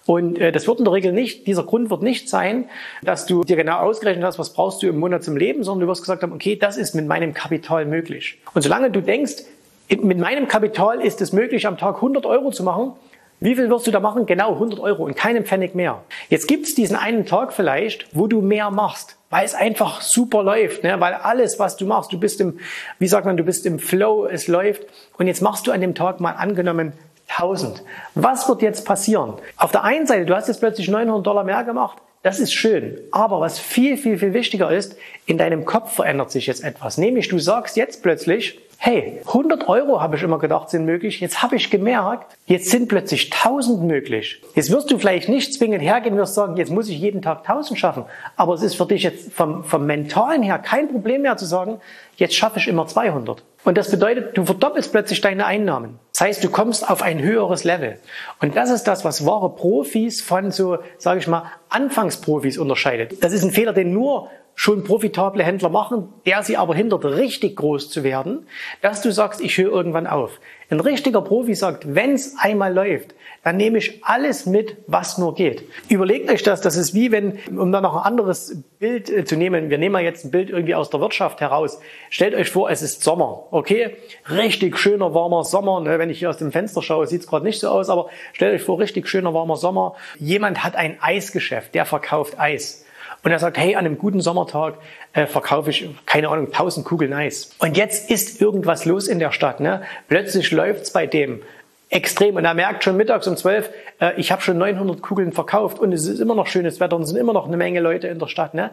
Und 0.05 0.37
äh, 0.37 0.51
das 0.51 0.67
wird 0.67 0.79
in 0.79 0.85
der 0.85 0.93
Regel 0.93 1.13
nicht, 1.13 1.47
dieser 1.47 1.63
Grund 1.63 1.89
wird 1.89 2.03
nicht 2.03 2.27
sein, 2.27 2.69
dass 3.03 3.25
du 3.25 3.45
dir 3.45 3.55
genau 3.55 3.77
ausgerechnet 3.79 4.25
hast, 4.25 4.37
was 4.37 4.51
brauchst 4.51 4.83
du 4.83 4.87
im 4.87 4.99
Monat 4.99 5.23
zum 5.23 5.37
Leben, 5.37 5.63
sondern 5.63 5.87
du 5.87 5.91
wirst 5.91 6.01
gesagt 6.01 6.23
haben, 6.23 6.33
okay, 6.33 6.57
das 6.57 6.75
ist 6.75 6.93
mit 6.93 7.07
meinem 7.07 7.33
Kapital 7.33 7.85
möglich. 7.85 8.37
Und 8.53 8.63
solange 8.63 8.91
du 8.91 9.01
denkst, 9.01 9.43
mit 9.89 10.17
meinem 10.17 10.49
Kapital 10.49 10.99
ist 10.99 11.21
es 11.21 11.31
möglich, 11.31 11.67
am 11.67 11.77
Tag 11.77 11.95
100 11.95 12.25
Euro 12.25 12.51
zu 12.51 12.63
machen, 12.63 12.91
wie 13.39 13.55
viel 13.55 13.69
wirst 13.69 13.85
du 13.85 13.91
da 13.91 13.99
machen? 13.99 14.25
Genau 14.25 14.53
100 14.53 14.79
Euro 14.79 15.05
und 15.05 15.15
keinen 15.15 15.45
Pfennig 15.45 15.75
mehr. 15.75 16.01
Jetzt 16.29 16.47
gibt's 16.47 16.73
diesen 16.73 16.95
einen 16.95 17.25
Tag 17.25 17.53
vielleicht, 17.53 18.07
wo 18.11 18.25
du 18.25 18.41
mehr 18.41 18.71
machst, 18.71 19.17
weil 19.29 19.45
es 19.45 19.53
einfach 19.53 20.01
super 20.01 20.41
läuft, 20.41 20.83
ne? 20.83 20.99
weil 20.99 21.13
alles, 21.13 21.59
was 21.59 21.77
du 21.77 21.85
machst, 21.85 22.11
du 22.11 22.19
bist 22.19 22.41
im, 22.41 22.59
wie 22.97 23.07
sagt 23.07 23.25
man, 23.25 23.37
du 23.37 23.43
bist 23.43 23.65
im 23.67 23.77
Flow, 23.77 24.25
es 24.25 24.47
läuft 24.47 24.87
und 25.17 25.27
jetzt 25.27 25.41
machst 25.41 25.67
du 25.67 25.71
an 25.71 25.81
dem 25.81 25.93
Tag 25.93 26.19
mal 26.19 26.31
angenommen 26.31 26.93
1000. 27.27 27.83
Was 28.15 28.47
wird 28.49 28.61
jetzt 28.61 28.85
passieren? 28.85 29.33
Auf 29.57 29.71
der 29.71 29.83
einen 29.83 30.07
Seite, 30.07 30.25
du 30.25 30.35
hast 30.35 30.47
jetzt 30.47 30.59
plötzlich 30.59 30.87
900 30.87 31.25
Dollar 31.25 31.43
mehr 31.43 31.63
gemacht, 31.63 31.97
das 32.23 32.39
ist 32.39 32.53
schön. 32.53 32.97
Aber 33.11 33.39
was 33.39 33.59
viel, 33.59 33.97
viel, 33.97 34.17
viel 34.17 34.33
wichtiger 34.33 34.71
ist, 34.71 34.97
in 35.25 35.37
deinem 35.37 35.65
Kopf 35.65 35.93
verändert 35.93 36.31
sich 36.31 36.47
jetzt 36.47 36.63
etwas. 36.63 36.97
Nämlich 36.97 37.27
du 37.27 37.37
sagst 37.37 37.77
jetzt 37.77 38.01
plötzlich, 38.01 38.59
hey, 38.77 39.21
100 39.25 39.67
Euro 39.67 40.01
habe 40.01 40.15
ich 40.15 40.23
immer 40.23 40.39
gedacht 40.39 40.69
sind 40.69 40.85
möglich. 40.85 41.19
Jetzt 41.19 41.41
habe 41.41 41.55
ich 41.55 41.69
gemerkt, 41.69 42.37
jetzt 42.45 42.69
sind 42.69 42.87
plötzlich 42.87 43.31
1000 43.33 43.83
möglich. 43.83 44.41
Jetzt 44.55 44.71
wirst 44.71 44.91
du 44.91 44.97
vielleicht 44.97 45.29
nicht 45.29 45.53
zwingend 45.53 45.81
hergehen 45.81 46.13
und 46.13 46.19
wirst 46.19 46.35
sagen, 46.35 46.57
jetzt 46.57 46.71
muss 46.71 46.87
ich 46.87 46.99
jeden 46.99 47.21
Tag 47.21 47.39
1000 47.39 47.79
schaffen. 47.79 48.05
Aber 48.35 48.53
es 48.53 48.61
ist 48.61 48.75
für 48.75 48.85
dich 48.85 49.03
jetzt 49.03 49.33
vom, 49.33 49.63
vom 49.63 49.85
Mentalen 49.85 50.43
her 50.43 50.59
kein 50.59 50.89
Problem 50.89 51.23
mehr 51.23 51.37
zu 51.37 51.45
sagen, 51.45 51.79
jetzt 52.15 52.35
schaffe 52.35 52.59
ich 52.59 52.67
immer 52.67 52.87
200. 52.87 53.43
Und 53.63 53.77
das 53.77 53.91
bedeutet, 53.91 54.37
du 54.37 54.45
verdoppelst 54.45 54.91
plötzlich 54.91 55.19
deine 55.19 55.45
Einnahmen. 55.45 55.99
Das 56.13 56.21
heißt, 56.21 56.43
du 56.43 56.49
kommst 56.49 56.89
auf 56.89 57.01
ein 57.01 57.21
höheres 57.21 57.63
Level. 57.63 57.99
Und 58.39 58.55
das 58.55 58.69
ist 58.69 58.83
das, 58.83 59.03
was 59.03 59.25
wahre 59.25 59.53
Profis 59.53 60.21
von 60.21 60.51
so, 60.51 60.77
sage 60.97 61.19
ich 61.19 61.27
mal, 61.27 61.51
Anfangsprofis 61.69 62.57
unterscheidet. 62.57 63.23
Das 63.23 63.33
ist 63.33 63.43
ein 63.43 63.51
Fehler, 63.51 63.73
den 63.73 63.91
nur 63.91 64.29
schon 64.59 64.83
profitable 64.83 65.43
Händler 65.43 65.69
machen, 65.69 66.09
der 66.25 66.41
sie 66.41 66.57
aber 66.57 66.73
hindert, 66.73 67.05
richtig 67.05 67.55
groß 67.57 67.91
zu 67.91 68.03
werden, 68.03 68.47
dass 68.81 69.03
du 69.03 69.11
sagst, 69.11 69.39
ich 69.39 69.55
höre 69.57 69.71
irgendwann 69.71 70.07
auf. 70.07 70.41
Ein 70.69 70.79
richtiger 70.79 71.21
Profi 71.21 71.53
sagt, 71.53 71.93
wenn 71.93 72.13
es 72.13 72.35
einmal 72.39 72.73
läuft, 72.73 73.13
dann 73.43 73.55
nehme 73.55 73.77
ich 73.77 74.03
alles 74.03 74.47
mit, 74.47 74.75
was 74.87 75.19
nur 75.19 75.35
geht. 75.35 75.63
Überlegt 75.89 76.29
euch 76.31 76.41
das, 76.41 76.59
das 76.59 76.75
ist 76.75 76.95
wie 76.95 77.11
wenn, 77.11 77.37
um 77.55 77.71
da 77.71 77.81
noch 77.81 77.95
ein 77.95 78.01
anderes 78.01 78.63
Bild 78.79 79.11
äh, 79.11 79.25
zu 79.25 79.37
nehmen, 79.37 79.69
wir 79.69 79.77
nehmen 79.77 79.93
mal 79.93 80.03
jetzt 80.03 80.25
ein 80.25 80.31
Bild 80.31 80.49
irgendwie 80.49 80.73
aus 80.73 80.89
der 80.89 81.01
Wirtschaft 81.01 81.39
heraus. 81.39 81.79
Stellt 82.09 82.33
euch 82.33 82.49
vor, 82.49 82.71
es 82.71 82.81
ist 82.81 83.03
Sommer, 83.03 83.43
okay? 83.51 83.95
Richtig 84.27 84.79
schöner, 84.79 85.13
warmer 85.13 85.43
Sommer. 85.43 85.81
Ne? 85.81 85.99
Wenn 85.99 86.09
ich 86.09 86.17
hier 86.17 86.31
aus 86.31 86.37
dem 86.37 86.51
Fenster 86.51 86.81
schaue, 86.81 87.05
sieht 87.05 87.21
es 87.21 87.27
gerade 87.27 87.45
nicht 87.45 87.59
so 87.59 87.69
aus, 87.69 87.89
aber 87.89 88.07
stellt 88.33 88.55
euch 88.55 88.63
vor, 88.63 88.79
richtig 88.79 89.07
schöner, 89.07 89.35
warmer 89.35 89.55
Sommer. 89.55 89.93
Jemand 90.17 90.63
hat 90.63 90.75
ein 90.75 90.97
Eisgeschäft, 90.99 91.75
der 91.75 91.85
verkauft 91.85 92.39
Eis. 92.39 92.85
Und 93.27 93.33
er 93.33 93.39
sagt, 93.39 93.57
hey, 93.57 93.75
an 93.75 93.85
einem 93.85 93.97
guten 93.97 94.21
Sommertag 94.21 94.75
äh, 95.11 95.25
verkaufe 95.25 95.69
ich, 95.69 95.89
keine 96.05 96.29
Ahnung, 96.29 96.45
1000 96.45 96.85
Kugeln 96.85 97.11
Eis. 97.11 97.49
Und 97.59 97.75
jetzt 97.75 98.09
ist 98.09 98.39
irgendwas 98.39 98.85
los 98.85 99.09
in 99.09 99.19
der 99.19 99.33
Stadt. 99.33 99.59
Ne? 99.59 99.81
Plötzlich 100.07 100.49
läuft's 100.51 100.91
bei 100.91 101.07
dem 101.07 101.41
extrem. 101.89 102.37
Und 102.37 102.45
er 102.45 102.53
merkt 102.53 102.85
schon 102.85 102.95
mittags 102.95 103.27
um 103.27 103.35
12, 103.35 103.69
äh, 103.99 104.13
ich 104.15 104.31
habe 104.31 104.41
schon 104.41 104.57
900 104.57 105.01
Kugeln 105.01 105.33
verkauft 105.33 105.77
und 105.77 105.91
es 105.91 106.07
ist 106.07 106.21
immer 106.21 106.35
noch 106.35 106.47
schönes 106.47 106.79
Wetter 106.79 106.95
und 106.95 107.01
es 107.01 107.09
sind 107.09 107.17
immer 107.17 107.33
noch 107.33 107.47
eine 107.47 107.57
Menge 107.57 107.81
Leute 107.81 108.07
in 108.07 108.17
der 108.17 108.27
Stadt. 108.27 108.53
Ne? 108.53 108.69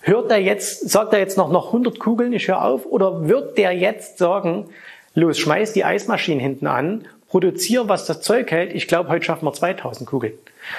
Hört 0.00 0.30
er 0.30 0.38
jetzt, 0.38 0.88
sagt 0.88 1.12
er 1.12 1.18
jetzt 1.18 1.36
noch, 1.36 1.50
noch 1.50 1.66
100 1.66 2.00
Kugeln, 2.00 2.32
ich 2.32 2.48
höre 2.48 2.64
auf? 2.64 2.86
Oder 2.86 3.28
wird 3.28 3.58
der 3.58 3.72
jetzt 3.72 4.16
sagen, 4.16 4.70
los, 5.14 5.38
schmeiß 5.38 5.74
die 5.74 5.84
Eismaschinen 5.84 6.40
hinten 6.40 6.68
an, 6.68 7.04
produziere, 7.28 7.86
was 7.86 8.06
das 8.06 8.22
Zeug 8.22 8.50
hält, 8.50 8.74
ich 8.74 8.88
glaube, 8.88 9.10
heute 9.10 9.26
schaffen 9.26 9.44
wir 9.44 9.52
2000 9.52 10.08
Kugeln. 10.08 10.32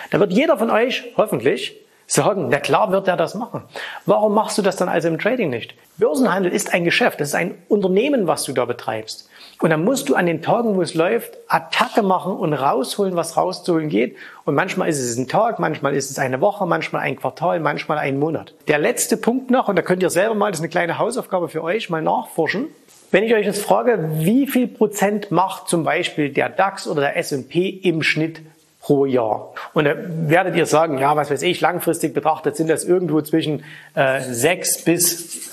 Da 0.10 0.20
wird 0.20 0.34
jeder 0.34 0.58
von 0.58 0.72
euch, 0.72 1.14
hoffentlich, 1.18 1.85
sagen, 2.08 2.48
na 2.50 2.60
klar 2.60 2.92
wird 2.92 3.08
er 3.08 3.18
das 3.18 3.36
machen. 3.36 3.64
Warum 4.06 4.34
machst 4.34 4.58
du 4.58 4.62
das 4.62 4.76
dann 4.76 4.90
also 4.90 5.08
im 5.08 5.20
Trading 5.20 5.50
nicht? 5.50 5.76
Börsenhandel 5.98 6.52
ist 6.52 6.74
ein 6.74 6.84
Geschäft, 6.84 7.22
das 7.22 7.30
ist 7.30 7.36
ein 7.36 7.56
Unternehmen, 7.68 8.28
was 8.28 8.44
du 8.44 8.54
da 8.54 8.66
betreibst. 8.66 9.30
Und 9.62 9.70
dann 9.70 9.86
musst 9.86 10.10
du 10.10 10.16
an 10.16 10.26
den 10.26 10.42
Tagen, 10.42 10.76
wo 10.76 10.82
es 10.82 10.94
läuft, 10.94 11.38
Attacke 11.48 12.04
machen 12.04 12.34
und 12.34 12.54
rausholen, 12.54 13.16
was 13.16 13.38
rauszuholen 13.38 13.88
geht. 13.88 14.18
Und 14.44 14.54
manchmal 14.54 14.90
ist 14.90 15.00
es 15.00 15.18
ein 15.18 15.30
Tag, 15.30 15.60
manchmal 15.60 15.96
ist 15.96 16.12
es 16.12 16.20
eine 16.20 16.42
Woche, 16.42 16.66
manchmal 16.66 17.04
ein 17.04 17.16
Quartal, 17.16 17.62
manchmal 17.62 17.98
ein 17.98 18.20
Monat. 18.20 18.54
Der 18.68 18.80
letzte 18.80 19.16
Punkt 19.16 19.52
noch, 19.52 19.70
und 19.70 19.78
da 19.78 19.82
könnt 19.82 20.04
ihr 20.04 20.10
selber 20.10 20.36
mal, 20.36 20.52
das 20.52 20.60
ist 20.60 20.64
eine 20.64 20.70
kleine 20.70 21.00
Hausaufgabe 21.00 21.48
für 21.48 21.64
euch, 21.64 21.90
mal 21.90 22.02
nachforschen. 22.02 22.68
Wenn 23.12 23.24
ich 23.24 23.34
euch 23.34 23.46
jetzt 23.46 23.64
frage, 23.64 24.10
wie 24.16 24.46
viel 24.46 24.68
Prozent 24.68 25.32
macht 25.32 25.70
zum 25.70 25.86
Beispiel 25.86 26.32
der 26.32 26.50
DAX 26.50 26.86
oder 26.86 27.02
der 27.02 27.16
S&P 27.16 27.70
im 27.70 28.04
Schnitt 28.04 28.42
pro 28.86 29.08
Jahr. 29.08 29.52
Und 29.74 29.86
da 29.86 29.96
werdet 29.98 30.56
ihr 30.56 30.68
sagen, 30.68 31.00
ja, 31.00 31.16
was 31.16 31.32
weiß 31.32 31.42
ich, 31.42 31.60
langfristig 31.60 32.14
betrachtet 32.14 32.56
sind 32.56 32.70
das 32.70 32.84
irgendwo 32.84 33.20
zwischen 33.22 33.64
äh, 33.96 34.22
6 34.22 34.84
bis 34.84 35.52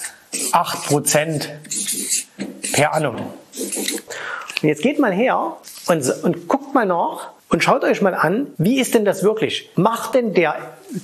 8 0.52 0.86
Prozent 0.86 1.48
per 2.74 2.92
annum. 2.92 3.16
Und 3.16 4.68
jetzt 4.68 4.82
geht 4.82 4.98
mal 4.98 5.12
her 5.12 5.56
und, 5.86 6.06
und 6.22 6.46
guckt 6.46 6.74
mal 6.74 6.84
nach 6.84 7.30
und 7.48 7.64
schaut 7.64 7.84
euch 7.84 8.02
mal 8.02 8.14
an, 8.14 8.48
wie 8.58 8.78
ist 8.78 8.94
denn 8.94 9.06
das 9.06 9.22
wirklich? 9.22 9.70
Macht 9.76 10.14
denn 10.14 10.34
der 10.34 10.56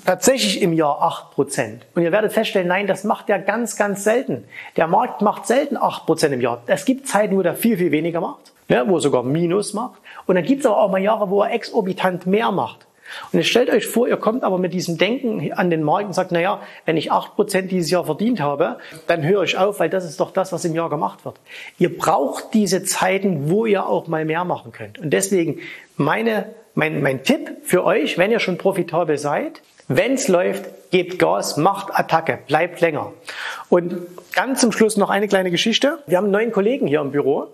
tatsächlich 0.05 0.61
im 0.61 0.75
Jahr 0.75 1.01
8%? 1.35 1.79
Und 1.95 2.03
ihr 2.03 2.13
werdet 2.13 2.35
feststellen, 2.35 2.69
nein, 2.69 2.87
das 2.87 3.05
macht 3.05 3.31
der 3.31 3.39
ganz, 3.39 3.77
ganz 3.77 4.05
selten. 4.05 4.45
Der 4.77 4.87
Markt 4.87 5.23
macht 5.23 5.47
selten 5.47 5.79
8% 5.79 6.27
im 6.27 6.43
Jahr. 6.43 6.63
Es 6.67 6.85
gibt 6.85 7.09
Zeiten, 7.09 7.39
wo 7.39 7.43
der 7.43 7.55
viel, 7.55 7.79
viel 7.79 7.91
weniger 7.91 8.21
macht, 8.21 8.53
ne, 8.69 8.85
wo 8.87 8.97
er 8.97 9.01
sogar 9.01 9.23
Minus 9.23 9.73
macht. 9.73 10.03
Und 10.29 10.35
dann 10.35 10.45
gibt 10.45 10.61
es 10.61 10.67
aber 10.67 10.79
auch 10.79 10.91
mal 10.91 11.03
Jahre, 11.03 11.31
wo 11.31 11.43
er 11.43 11.53
exorbitant 11.53 12.27
mehr 12.27 12.53
macht. 12.53 12.87
Und 13.33 13.39
jetzt 13.39 13.49
stellt 13.49 13.71
euch 13.71 13.87
vor, 13.87 14.07
ihr 14.07 14.19
kommt 14.19 14.45
aber 14.45 14.59
mit 14.59 14.75
diesem 14.75 14.99
Denken 14.99 15.51
an 15.55 15.71
den 15.71 15.83
Markt 15.83 16.05
und 16.05 16.13
sagt, 16.13 16.33
na 16.33 16.41
ja, 16.41 16.61
wenn 16.85 16.99
ich 16.99 17.11
acht 17.11 17.35
Prozent 17.35 17.71
dieses 17.71 17.91
Jahr 17.91 18.05
verdient 18.05 18.39
habe, 18.39 18.77
dann 19.07 19.25
höre 19.25 19.43
ich 19.45 19.57
auf, 19.57 19.81
weil 19.81 19.89
das 19.89 20.05
ist 20.05 20.21
doch 20.21 20.31
das, 20.31 20.53
was 20.53 20.67
im 20.67 20.75
Jahr 20.75 20.91
gemacht 20.91 21.25
wird. 21.25 21.37
Ihr 21.79 21.97
braucht 21.97 22.53
diese 22.53 22.85
Zeiten, 22.85 23.49
wo 23.49 23.65
ihr 23.65 23.87
auch 23.87 24.07
mal 24.07 24.27
mehr 24.27 24.45
machen 24.45 24.71
könnt. 24.73 24.99
Und 24.99 25.11
deswegen 25.15 25.61
meine, 25.97 26.51
mein, 26.75 27.03
mein 27.03 27.23
Tipp 27.23 27.49
für 27.63 27.85
euch, 27.85 28.19
wenn 28.19 28.31
ihr 28.31 28.41
schon 28.41 28.59
profitabel 28.59 29.17
seid, 29.17 29.63
wenn 29.91 30.13
es 30.13 30.29
läuft, 30.29 30.67
gebt 30.91 31.19
Gas, 31.19 31.57
macht 31.57 31.99
Attacke, 31.99 32.41
bleibt 32.47 32.83
länger. 32.83 33.15
Und 33.71 33.95
ganz 34.35 34.61
zum 34.61 34.71
Schluss 34.71 34.99
noch 34.99 35.09
eine 35.09 35.29
kleine 35.29 35.51
Geschichte. 35.51 35.99
Wir 36.07 36.19
haben 36.19 36.25
einen 36.25 36.33
neuen 36.33 36.53
Kollegen 36.53 36.87
hier 36.87 37.01
im 37.01 37.11
Büro 37.11 37.49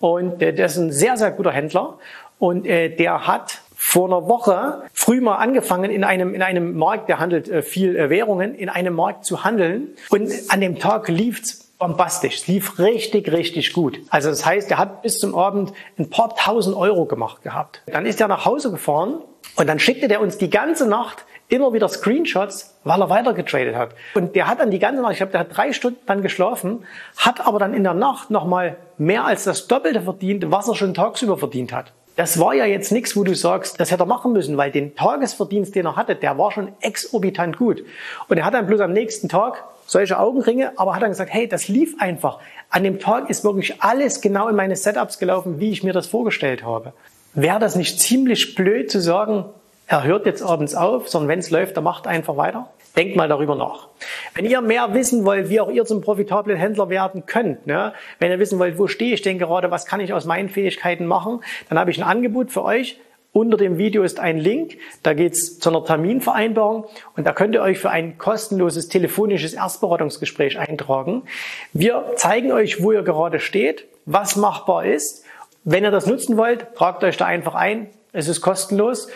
und 0.00 0.42
äh, 0.42 0.52
der 0.52 0.66
ist 0.66 0.76
ein 0.76 0.92
sehr, 0.92 1.16
sehr 1.16 1.30
guter 1.30 1.52
Händler 1.52 1.98
und 2.38 2.66
äh, 2.66 2.94
der 2.94 3.26
hat 3.26 3.60
vor 3.76 4.06
einer 4.06 4.28
Woche 4.28 4.82
früh 4.94 5.20
mal 5.20 5.36
angefangen, 5.36 5.90
in 5.90 6.04
einem, 6.04 6.34
in 6.34 6.42
einem 6.42 6.74
Markt, 6.74 7.08
der 7.10 7.18
handelt 7.18 7.50
äh, 7.50 7.60
viel 7.60 7.96
äh, 7.96 8.08
Währungen, 8.08 8.54
in 8.54 8.70
einem 8.70 8.94
Markt 8.94 9.26
zu 9.26 9.44
handeln. 9.44 9.88
Und 10.08 10.32
an 10.48 10.62
dem 10.62 10.78
Tag 10.78 11.08
lief's 11.08 11.64
bombastisch. 11.78 12.36
Es 12.36 12.46
lief 12.46 12.78
richtig, 12.78 13.30
richtig 13.30 13.74
gut. 13.74 14.00
Also 14.08 14.30
das 14.30 14.46
heißt, 14.46 14.70
er 14.70 14.78
hat 14.78 15.02
bis 15.02 15.18
zum 15.18 15.34
Abend 15.34 15.74
ein 15.98 16.08
paar 16.08 16.34
tausend 16.34 16.76
Euro 16.76 17.04
gemacht 17.04 17.42
gehabt. 17.42 17.82
Dann 17.86 18.06
ist 18.06 18.20
er 18.22 18.28
nach 18.28 18.46
Hause 18.46 18.70
gefahren 18.70 19.18
und 19.56 19.66
dann 19.66 19.78
schickte 19.78 20.08
der 20.08 20.22
uns 20.22 20.38
die 20.38 20.48
ganze 20.50 20.88
Nacht 20.88 21.26
immer 21.48 21.72
wieder 21.72 21.88
Screenshots, 21.88 22.74
weil 22.84 23.00
er 23.00 23.10
weiter 23.10 23.34
getradet 23.34 23.76
hat. 23.76 23.90
Und 24.14 24.34
der 24.34 24.46
hat 24.46 24.60
dann 24.60 24.70
die 24.70 24.78
ganze 24.78 25.02
Nacht, 25.02 25.12
ich 25.12 25.18
glaube, 25.18 25.32
der 25.32 25.40
hat 25.40 25.56
drei 25.56 25.72
Stunden 25.72 26.00
dann 26.06 26.22
geschlafen, 26.22 26.84
hat 27.16 27.46
aber 27.46 27.58
dann 27.58 27.74
in 27.74 27.84
der 27.84 27.94
Nacht 27.94 28.30
nochmal 28.30 28.76
mehr 28.98 29.24
als 29.24 29.44
das 29.44 29.66
Doppelte 29.66 30.02
verdient, 30.02 30.50
was 30.50 30.68
er 30.68 30.74
schon 30.74 30.94
tagsüber 30.94 31.36
verdient 31.36 31.72
hat. 31.72 31.92
Das 32.16 32.38
war 32.38 32.54
ja 32.54 32.64
jetzt 32.64 32.92
nichts, 32.92 33.16
wo 33.16 33.24
du 33.24 33.34
sagst, 33.34 33.80
das 33.80 33.90
hätte 33.90 34.04
er 34.04 34.06
machen 34.06 34.32
müssen, 34.32 34.56
weil 34.56 34.70
den 34.70 34.94
Tagesverdienst, 34.94 35.74
den 35.74 35.86
er 35.86 35.96
hatte, 35.96 36.14
der 36.14 36.38
war 36.38 36.52
schon 36.52 36.72
exorbitant 36.80 37.56
gut. 37.56 37.82
Und 38.28 38.38
er 38.38 38.44
hat 38.44 38.54
dann 38.54 38.68
bloß 38.68 38.80
am 38.80 38.92
nächsten 38.92 39.28
Tag 39.28 39.64
solche 39.86 40.18
Augenringe, 40.18 40.72
aber 40.76 40.94
hat 40.94 41.02
dann 41.02 41.10
gesagt, 41.10 41.32
hey, 41.32 41.48
das 41.48 41.66
lief 41.66 41.96
einfach. 41.98 42.38
An 42.70 42.84
dem 42.84 43.00
Tag 43.00 43.30
ist 43.30 43.42
wirklich 43.42 43.82
alles 43.82 44.20
genau 44.20 44.48
in 44.48 44.54
meine 44.54 44.76
Setups 44.76 45.18
gelaufen, 45.18 45.58
wie 45.58 45.70
ich 45.70 45.82
mir 45.82 45.92
das 45.92 46.06
vorgestellt 46.06 46.64
habe. 46.64 46.92
Wäre 47.34 47.58
das 47.58 47.74
nicht 47.74 48.00
ziemlich 48.00 48.54
blöd 48.54 48.92
zu 48.92 49.00
sagen, 49.00 49.46
er 49.86 50.04
hört 50.04 50.26
jetzt 50.26 50.42
abends 50.42 50.74
auf, 50.74 51.08
sondern 51.08 51.28
wenn 51.28 51.38
es 51.40 51.50
läuft, 51.50 51.76
er 51.76 51.82
macht 51.82 52.06
einfach 52.06 52.36
weiter? 52.36 52.70
Denkt 52.96 53.16
mal 53.16 53.28
darüber 53.28 53.56
nach. 53.56 53.88
Wenn 54.34 54.44
ihr 54.44 54.60
mehr 54.60 54.94
wissen 54.94 55.24
wollt, 55.24 55.50
wie 55.50 55.60
auch 55.60 55.70
ihr 55.70 55.84
zum 55.84 56.00
profitablen 56.00 56.56
Händler 56.56 56.88
werden 56.88 57.26
könnt, 57.26 57.66
ne? 57.66 57.92
wenn 58.18 58.30
ihr 58.30 58.38
wissen 58.38 58.58
wollt, 58.58 58.78
wo 58.78 58.86
stehe 58.86 59.14
ich 59.14 59.22
denn 59.22 59.38
gerade, 59.38 59.70
was 59.70 59.84
kann 59.84 60.00
ich 60.00 60.12
aus 60.12 60.24
meinen 60.24 60.48
Fähigkeiten 60.48 61.06
machen, 61.06 61.40
dann 61.68 61.78
habe 61.78 61.90
ich 61.90 61.98
ein 61.98 62.04
Angebot 62.04 62.50
für 62.50 62.62
euch. 62.62 63.00
Unter 63.32 63.56
dem 63.56 63.78
Video 63.78 64.04
ist 64.04 64.20
ein 64.20 64.38
Link, 64.38 64.78
da 65.02 65.12
geht's 65.12 65.58
zu 65.58 65.68
einer 65.68 65.84
Terminvereinbarung 65.84 66.86
und 67.16 67.26
da 67.26 67.32
könnt 67.32 67.56
ihr 67.56 67.62
euch 67.62 67.80
für 67.80 67.90
ein 67.90 68.16
kostenloses 68.16 68.86
telefonisches 68.86 69.54
Erstberatungsgespräch 69.54 70.56
eintragen. 70.56 71.24
Wir 71.72 72.12
zeigen 72.14 72.52
euch, 72.52 72.80
wo 72.80 72.92
ihr 72.92 73.02
gerade 73.02 73.40
steht, 73.40 73.86
was 74.06 74.36
machbar 74.36 74.86
ist. 74.86 75.24
Wenn 75.64 75.82
ihr 75.82 75.90
das 75.90 76.06
nutzen 76.06 76.36
wollt, 76.36 76.76
tragt 76.76 77.02
euch 77.02 77.16
da 77.16 77.24
einfach 77.24 77.56
ein. 77.56 77.88
Es 78.12 78.28
ist 78.28 78.40
kostenlos 78.40 79.08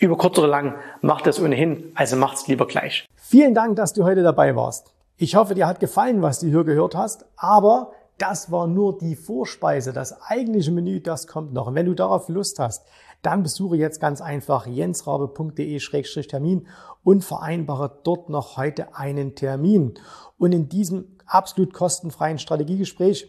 über 0.00 0.16
kurz 0.16 0.38
oder 0.38 0.48
lang 0.48 0.74
macht 1.02 1.26
es 1.26 1.40
ohnehin, 1.40 1.92
also 1.94 2.16
macht's 2.16 2.48
lieber 2.48 2.66
gleich. 2.66 3.06
Vielen 3.14 3.54
Dank, 3.54 3.76
dass 3.76 3.92
du 3.92 4.04
heute 4.04 4.22
dabei 4.22 4.56
warst. 4.56 4.92
Ich 5.16 5.36
hoffe, 5.36 5.54
dir 5.54 5.66
hat 5.66 5.78
gefallen, 5.78 6.22
was 6.22 6.40
du 6.40 6.48
hier 6.48 6.64
gehört 6.64 6.96
hast, 6.96 7.26
aber 7.36 7.92
das 8.16 8.50
war 8.50 8.66
nur 8.66 8.98
die 8.98 9.16
Vorspeise. 9.16 9.92
Das 9.92 10.20
eigentliche 10.22 10.72
Menü, 10.72 11.00
das 11.00 11.26
kommt 11.26 11.52
noch. 11.52 11.68
Und 11.68 11.74
wenn 11.74 11.86
du 11.86 11.94
darauf 11.94 12.28
Lust 12.28 12.58
hast, 12.58 12.86
dann 13.22 13.42
besuche 13.42 13.76
jetzt 13.76 14.00
ganz 14.00 14.22
einfach 14.22 14.66
jensrabe.de-termin 14.66 16.66
und 17.02 17.24
vereinbare 17.24 17.98
dort 18.02 18.30
noch 18.30 18.56
heute 18.56 18.96
einen 18.96 19.34
Termin. 19.34 19.94
Und 20.38 20.52
in 20.52 20.68
diesem 20.68 21.16
absolut 21.26 21.72
kostenfreien 21.72 22.38
Strategiegespräch 22.38 23.28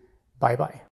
Bye, 0.41 0.55
bye. 0.57 0.81